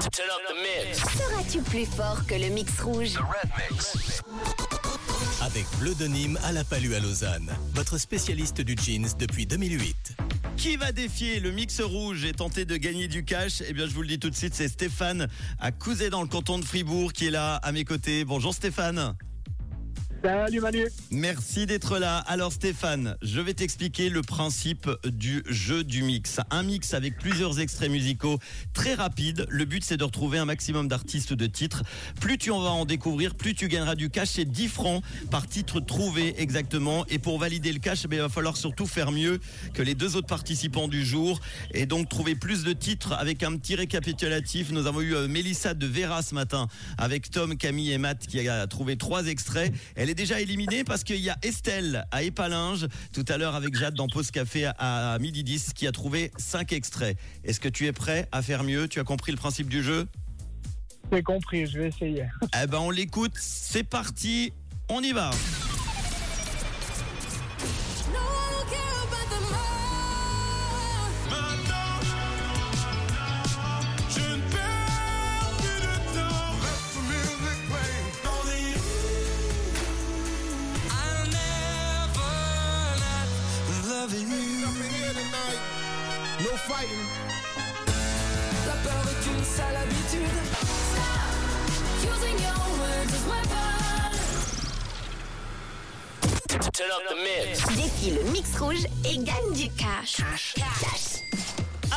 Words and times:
Seras-tu 0.00 1.60
plus 1.60 1.84
fort 1.84 2.24
que 2.26 2.34
le 2.34 2.48
mix 2.48 2.80
rouge? 2.80 3.18
Avec 5.42 5.66
Bleu 5.78 5.94
de 5.94 6.06
Nîmes 6.06 6.38
à 6.42 6.52
la 6.52 6.64
Palue 6.64 6.94
à 6.94 7.00
Lausanne, 7.00 7.50
votre 7.74 7.98
spécialiste 7.98 8.62
du 8.62 8.76
jeans 8.82 9.08
depuis 9.18 9.44
2008. 9.44 10.16
Qui 10.56 10.76
va 10.76 10.92
défier 10.92 11.38
le 11.40 11.50
mix 11.50 11.80
rouge 11.82 12.24
et 12.24 12.32
tenter 12.32 12.64
de 12.64 12.76
gagner 12.76 13.08
du 13.08 13.24
cash? 13.24 13.62
Eh 13.68 13.74
bien, 13.74 13.86
je 13.86 13.92
vous 13.92 14.02
le 14.02 14.08
dis 14.08 14.18
tout 14.18 14.30
de 14.30 14.34
suite, 14.34 14.54
c'est 14.54 14.68
Stéphane 14.68 15.28
à 15.58 15.70
Couzet 15.70 16.08
dans 16.08 16.22
le 16.22 16.28
canton 16.28 16.58
de 16.58 16.64
Fribourg 16.64 17.12
qui 17.12 17.26
est 17.26 17.30
là 17.30 17.56
à 17.56 17.70
mes 17.72 17.84
côtés. 17.84 18.24
Bonjour 18.24 18.54
Stéphane. 18.54 19.14
Salut 20.22 20.60
Manu. 20.60 20.86
Merci 21.10 21.64
d'être 21.64 21.98
là. 21.98 22.18
Alors 22.18 22.52
Stéphane, 22.52 23.16
je 23.22 23.40
vais 23.40 23.54
t'expliquer 23.54 24.10
le 24.10 24.20
principe 24.20 24.90
du 25.06 25.42
jeu 25.48 25.82
du 25.82 26.02
mix. 26.02 26.40
Un 26.50 26.62
mix 26.62 26.92
avec 26.92 27.16
plusieurs 27.16 27.58
extraits 27.58 27.90
musicaux 27.90 28.38
très 28.74 28.92
rapides. 28.92 29.46
Le 29.48 29.64
but 29.64 29.82
c'est 29.82 29.96
de 29.96 30.04
retrouver 30.04 30.36
un 30.36 30.44
maximum 30.44 30.88
d'artistes 30.88 31.32
de 31.32 31.46
titres. 31.46 31.84
Plus 32.20 32.36
tu 32.36 32.50
en 32.50 32.60
vas 32.60 32.68
en 32.68 32.84
découvrir, 32.84 33.34
plus 33.34 33.54
tu 33.54 33.68
gagneras 33.68 33.94
du 33.94 34.10
cash. 34.10 34.30
C'est 34.32 34.44
10 34.44 34.68
francs 34.68 35.02
par 35.30 35.46
titre 35.46 35.80
trouvé 35.80 36.34
exactement. 36.36 37.06
Et 37.06 37.18
pour 37.18 37.38
valider 37.38 37.72
le 37.72 37.78
cash, 37.78 38.04
eh 38.04 38.14
il 38.14 38.20
va 38.20 38.28
falloir 38.28 38.58
surtout 38.58 38.86
faire 38.86 39.12
mieux 39.12 39.40
que 39.72 39.82
les 39.82 39.94
deux 39.94 40.16
autres 40.16 40.26
participants 40.26 40.88
du 40.88 41.02
jour. 41.02 41.40
Et 41.72 41.86
donc 41.86 42.10
trouver 42.10 42.34
plus 42.34 42.62
de 42.62 42.74
titres 42.74 43.14
avec 43.14 43.42
un 43.42 43.56
petit 43.56 43.74
récapitulatif. 43.74 44.70
Nous 44.70 44.86
avons 44.86 45.00
eu 45.00 45.14
euh, 45.14 45.28
Mélissa 45.28 45.72
de 45.72 45.86
Vera 45.86 46.20
ce 46.20 46.34
matin 46.34 46.68
avec 46.98 47.30
Tom, 47.30 47.56
Camille 47.56 47.92
et 47.92 47.98
Matt 47.98 48.26
qui 48.26 48.46
a 48.46 48.66
trouvé 48.66 48.98
trois 48.98 49.26
extraits. 49.26 49.72
Est 50.10 50.14
déjà 50.14 50.40
éliminée 50.40 50.84
parce 50.84 51.04
qu'il 51.04 51.20
y 51.20 51.30
a 51.30 51.36
Estelle 51.42 52.04
à 52.10 52.22
Épalinges 52.22 52.86
tout 53.12 53.24
à 53.28 53.38
l'heure 53.38 53.54
avec 53.54 53.74
Jade 53.76 53.94
dans 53.94 54.08
Pause 54.08 54.30
Café 54.30 54.70
à, 54.78 55.16
midi 55.20 55.44
10 55.44 55.72
qui 55.72 55.86
a 55.86 55.92
trouvé 55.92 56.32
cinq 56.36 56.72
extraits. 56.72 57.16
Est-ce 57.44 57.60
que 57.60 57.68
tu 57.68 57.86
es 57.86 57.92
prêt 57.92 58.28
à 58.32 58.42
faire 58.42 58.64
mieux? 58.64 58.88
Tu 58.88 59.00
as 59.00 59.04
compris 59.04 59.32
le 59.32 59.38
principe 59.38 59.68
du 59.68 59.82
jeu? 59.82 60.08
C'est 61.12 61.22
compris, 61.22 61.66
je 61.66 61.78
vais 61.78 61.88
essayer. 61.88 62.24
Eh 62.62 62.66
ben 62.66 62.78
on 62.78 62.90
l'écoute, 62.90 63.32
c'est 63.36 63.84
parti, 63.84 64.52
on 64.88 65.02
y 65.02 65.12
va. 65.12 65.30
No 86.42 86.56
fighting. 86.56 87.06
La 88.66 88.72
peur 88.82 89.04
est 89.08 89.26
une 89.30 89.44
sale 89.44 89.76
habitude. 89.76 90.36
Using 92.02 92.38
your 92.38 92.58
words 92.78 93.12
as 93.14 93.24
weapons. 93.28 94.18
Turn 96.72 96.90
up 96.90 97.02
the 97.10 97.16
mix. 97.22 97.76
Défie 97.76 98.12
le 98.12 98.22
mix 98.32 98.56
rouge 98.58 98.86
et 99.04 99.16
gagne 99.18 99.52
du 99.54 99.68
cash. 99.70 100.22
Cash. 100.54 101.20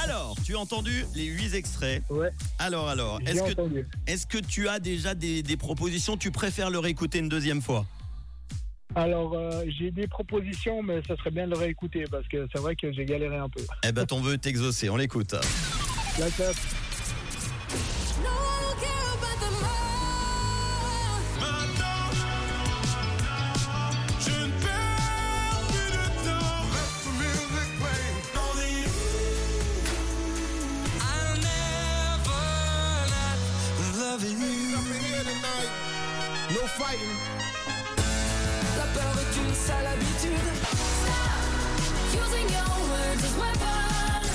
Alors, 0.04 0.36
tu 0.44 0.56
as 0.56 0.60
entendu 0.60 1.06
les 1.16 1.26
huit 1.26 1.54
extraits 1.54 2.04
Ouais, 2.10 2.30
Alors, 2.60 2.90
alors, 2.90 3.20
est-ce 3.26 3.42
que, 3.44 3.86
est-ce 4.08 4.26
que 4.28 4.40
tu 4.40 4.68
as 4.68 4.80
déjà 4.80 5.14
des, 5.16 5.42
des 5.44 5.56
propositions? 5.56 6.18
Tu 6.18 6.32
préfères 6.32 6.70
le 6.70 6.80
réécouter 6.80 7.20
une 7.20 7.30
deuxième 7.30 7.62
fois? 7.62 7.86
Alors, 8.96 9.34
euh, 9.34 9.64
j'ai 9.80 9.90
des 9.92 10.08
propositions, 10.08 10.84
mais 10.84 11.02
ça 11.08 11.16
serait 11.18 11.32
bien 11.32 11.46
de 11.48 11.52
le 11.52 11.58
réécouter 11.58 12.04
parce 12.12 12.28
que 12.28 12.48
c'est 12.54 12.60
vrai 12.62 12.76
que 12.76 12.92
j'ai 12.94 13.06
galéré 13.06 13.38
un 13.38 13.50
peu. 13.50 13.62
Eh 13.84 13.92
ben, 13.92 14.06
ton 14.06 14.22
vœu 14.22 14.34
est 14.34 14.46
exaucé, 14.46 14.90
on 14.90 14.98
l'écoute. 14.98 15.34
La 16.20 16.30
tête, 16.30 16.56
No, 18.22 18.30
I 18.30 18.62
don't 18.62 18.80
care 18.80 19.10
about 19.18 19.38
the 19.42 19.52
more. 19.64 21.20
Maintenant, 21.42 22.06
je 24.20 24.30
ne 24.46 24.52
perds 24.62 25.64
plus 25.70 25.90
de 25.90 26.06
temps. 26.24 26.62
Let 26.72 26.94
the 27.04 27.12
music 27.18 27.70
play. 27.80 28.04
Only 28.38 28.74
I'll 31.02 31.38
never 31.42 32.44
not 33.10 33.38
loving 33.98 34.38
you. 34.40 34.78
here 35.02 35.24
tonight. 35.24 35.72
No 36.52 36.62
fighting. 36.68 37.18
La 38.84 38.90
peur 38.90 39.14
est 39.18 39.48
une 39.48 39.54
sale 39.54 39.88
habitude. 39.88 40.32
Using 42.12 42.50
your 42.50 42.74
words 42.90 43.24
as 43.24 43.36
weapons. 43.40 44.28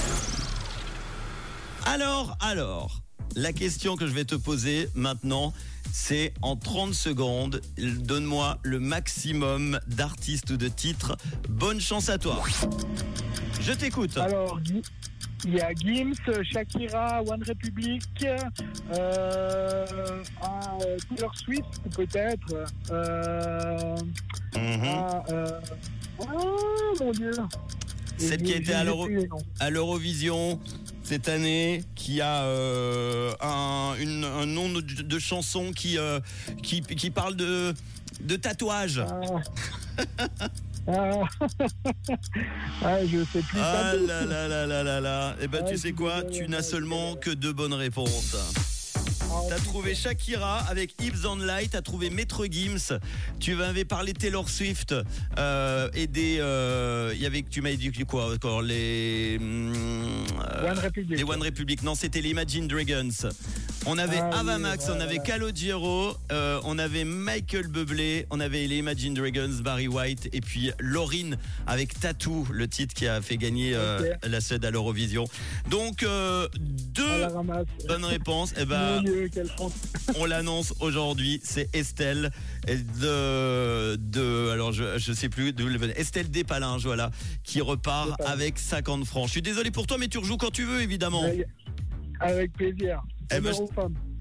Alors, 1.85 2.37
alors, 2.41 3.03
la 3.37 3.53
question 3.53 3.97
que 3.97 4.07
je 4.07 4.13
vais 4.13 4.25
te 4.25 4.37
poser 4.37 4.89
maintenant, 4.95 5.53
c'est 5.93 6.33
en 6.41 6.57
30 6.57 6.95
secondes, 6.95 7.61
donne-moi 7.77 8.59
le 8.63 8.81
maximum 8.81 9.81
d'artistes 9.87 10.49
ou 10.51 10.57
de 10.57 10.69
titres. 10.69 11.19
Bonne 11.51 11.81
chance 11.81 12.09
à 12.09 12.17
toi. 12.17 12.43
Je 13.61 13.73
t'écoute. 13.73 14.17
Alors, 14.17 14.61
il 15.45 15.55
y 15.55 15.61
a 15.61 15.73
Gims, 15.73 16.15
Shakira, 16.53 17.23
One 17.23 17.43
Republic, 17.47 18.03
euh, 18.25 19.87
un, 20.43 20.79
euh, 20.83 20.97
Taylor 21.09 21.35
Swift 21.37 21.81
peut-être. 21.97 22.65
Euh, 22.91 23.97
Mhm. 24.57 24.83
euh, 25.31 25.61
oh 26.21 26.95
mon 27.01 27.13
dieu. 27.13 27.31
Celle 28.17 28.43
qui 28.43 28.53
J'ai- 28.53 28.57
était 28.59 28.73
à 29.61 29.71
l'Eurovision 29.71 30.59
cette 31.05 31.29
année, 31.29 31.85
qui 31.95 32.21
a 32.21 32.45
un, 33.41 33.95
une- 34.01 34.25
un 34.25 34.45
nom 34.47 34.69
de, 34.69 34.81
de 34.81 35.19
chanson 35.19 35.73
qui, 35.73 35.97
qui, 36.63 36.83
qui 36.83 37.11
parle 37.11 37.37
de, 37.37 37.73
de 38.21 38.37
tatouage. 38.37 39.01
Ah. 39.07 39.21
Ah. 40.89 41.23
Ah, 42.83 43.05
je 43.05 43.19
sais 43.25 43.43
plus. 43.43 43.59
Ah 43.61 43.93
là 43.95 44.25
là 44.25 44.49
là 44.49 44.67
là 44.67 44.83
là 44.83 45.01
là. 45.01 45.37
Eh 45.43 45.49
ben 45.49 45.63
Ah, 45.65 45.69
tu 45.69 45.77
sais 45.77 45.93
quoi, 45.93 46.23
tu 46.23 46.49
n'as 46.49 46.63
seulement 46.63 47.17
que 47.17 47.31
deux 47.31 47.53
bonnes 47.53 47.75
réponses. 47.75 48.37
Ah, 49.31 49.41
T'as 49.49 49.59
trouvé 49.59 49.95
Shakira 49.95 50.59
avec 50.69 50.95
Hips 51.03 51.25
on 51.27 51.37
Light, 51.37 51.73
t'as 51.73 51.83
trouvé 51.83 52.09
Maître 52.09 52.47
Gims, 52.51 52.99
tu 53.41 53.55
m'avais 53.55 53.85
parlé 53.85 54.15
Taylor 54.15 54.49
Swift 54.49 54.95
euh, 55.39 55.91
et 55.95 56.07
des, 56.07 56.39
euh, 56.41 57.13
il 57.15 57.21
y 57.21 57.27
avait, 57.27 57.43
tu 57.43 57.61
m'avais 57.61 57.77
dit 57.77 57.91
quoi 58.07 58.33
encore? 58.33 58.63
Les 58.63 59.37
hum, 59.41 59.73
euh, 60.41 60.71
One 60.71 60.79
Republic. 60.79 61.19
les 61.19 61.25
One 61.25 61.43
Republic, 61.43 61.83
non 61.83 61.95
c'était 61.95 62.21
les 62.23 62.31
Imagine 62.31 62.67
Dragons. 62.69 63.11
On 63.91 63.97
avait 63.97 64.19
Ah 64.19 64.41
Avamax, 64.41 64.91
on 64.91 65.01
avait 65.01 65.19
Calogero, 65.19 66.15
euh, 66.31 66.61
on 66.65 66.79
avait 66.79 67.05
Michael 67.05 67.69
Bublé, 67.69 68.27
on 68.29 68.39
avait 68.39 68.67
les 68.67 68.77
Imagine 68.77 69.15
Dragons, 69.15 69.63
Barry 69.63 69.89
White 69.89 70.29
et 70.35 70.43
puis 70.43 70.73
Lauryn 70.79 71.39
avec 71.67 71.99
Tattoo, 71.99 72.47
le 72.53 72.69
titre 72.69 72.93
qui 72.93 73.09
a 73.09 73.23
fait 73.23 73.39
gagner 73.39 73.73
euh, 73.75 74.13
la 74.25 74.43
Suède 74.43 74.63
à 74.67 74.71
l'Eurovision. 74.71 75.25
Donc 75.71 76.03
euh, 76.03 76.49
deux 76.59 77.27
bonnes 77.89 78.05
réponses. 78.05 78.53
Et 78.59 78.67
ben 78.67 79.03
quelle 79.33 79.49
France. 79.49 79.73
on 80.19 80.27
l'annonce 80.27 80.75
aujourd'hui, 80.81 81.41
c'est 81.43 81.75
Estelle 81.75 82.31
de, 82.67 83.97
de 83.97 84.51
alors 84.51 84.73
je, 84.73 84.99
je 84.99 85.13
sais 85.15 85.31
plus 85.31 85.55
d'où 85.55 85.67
elle 85.67 85.79
venait. 85.79 85.99
Estelle 85.99 86.31
Despalinges, 86.31 86.85
voilà, 86.85 87.11
qui 87.43 87.63
repart 87.63 88.21
avec 88.27 88.59
50 88.59 89.07
francs. 89.07 89.29
Je 89.29 89.33
suis 89.33 89.43
désolé 89.43 89.71
pour 89.71 89.87
toi, 89.87 89.97
mais 89.97 90.09
tu 90.09 90.19
rejoues 90.19 90.37
quand 90.37 90.53
tu 90.53 90.65
veux, 90.65 90.83
évidemment. 90.83 91.25
Avec 92.21 92.53
plaisir. 92.53 93.01
Eh 93.31 93.41
ben. 93.41 93.53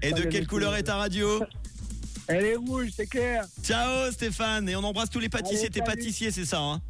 Et 0.02 0.12
de 0.12 0.22
quelle 0.22 0.46
couleur 0.46 0.74
est 0.76 0.84
ta 0.84 0.96
radio 0.96 1.42
Elle 2.28 2.44
est 2.44 2.56
rouge, 2.56 2.88
c'est 2.94 3.06
clair. 3.06 3.44
Ciao 3.62 4.10
Stéphane, 4.12 4.68
et 4.68 4.76
on 4.76 4.84
embrasse 4.84 5.08
tous 5.08 5.18
les 5.18 5.30
pâtissiers. 5.30 5.70
T'es 5.70 5.80
pâtissier, 5.80 6.30
c'est 6.30 6.44
ça 6.44 6.60
hein 6.60 6.82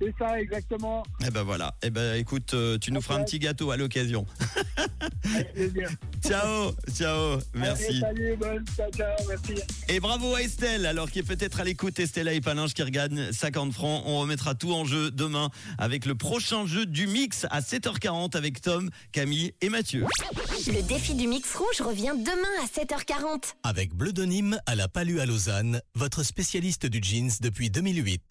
C'est 0.00 0.14
ça, 0.18 0.40
exactement. 0.40 1.02
Eh 1.26 1.30
ben 1.30 1.42
voilà. 1.42 1.74
Eh 1.82 1.90
ben 1.90 2.14
écoute, 2.16 2.54
euh, 2.54 2.78
tu 2.78 2.90
nous 2.90 3.02
feras 3.02 3.18
un 3.20 3.24
petit 3.24 3.38
gâteau 3.38 3.70
à 3.70 3.76
l'occasion. 3.76 4.24
Avec 5.34 5.52
plaisir. 5.52 5.90
ciao, 6.24 6.72
ciao, 6.92 7.38
merci. 7.54 7.84
Allez, 7.86 8.00
salut, 8.00 8.36
bonne, 8.36 8.64
ciao, 8.76 8.90
ciao, 8.90 9.28
merci. 9.28 9.62
Et 9.88 10.00
bravo 10.00 10.34
à 10.34 10.42
Estelle, 10.42 10.86
alors 10.86 11.10
qui 11.10 11.20
est 11.20 11.22
peut-être 11.22 11.60
à 11.60 11.64
l'écoute, 11.64 11.98
Estelle 11.98 12.28
et 12.28 12.40
Palinge 12.40 12.74
qui 12.74 12.82
regagne 12.82 13.32
50 13.32 13.72
francs. 13.72 14.02
On 14.06 14.18
remettra 14.20 14.54
tout 14.54 14.72
en 14.72 14.84
jeu 14.84 15.10
demain 15.10 15.50
avec 15.78 16.06
le 16.06 16.14
prochain 16.14 16.66
jeu 16.66 16.86
du 16.86 17.06
mix 17.06 17.46
à 17.50 17.60
7h40 17.60 18.36
avec 18.36 18.60
Tom, 18.60 18.90
Camille 19.12 19.52
et 19.60 19.68
Mathieu. 19.68 20.04
Le 20.66 20.82
défi 20.82 21.14
du 21.14 21.26
mix 21.26 21.54
rouge 21.54 21.80
revient 21.80 22.12
demain 22.16 22.48
à 22.62 22.66
7h40. 22.66 23.54
Avec 23.62 23.94
Bleu 23.94 24.12
de 24.12 24.24
Nîmes 24.24 24.58
à 24.66 24.74
la 24.74 24.88
Palue 24.88 25.18
à 25.18 25.26
Lausanne, 25.26 25.80
votre 25.94 26.22
spécialiste 26.22 26.86
du 26.86 27.00
jeans 27.02 27.30
depuis 27.40 27.70
2008. 27.70 28.22